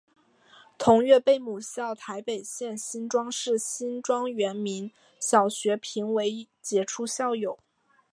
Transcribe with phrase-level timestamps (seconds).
[0.79, 7.59] 同月被母校台北县新庄市新庄国民小学评为杰出校友。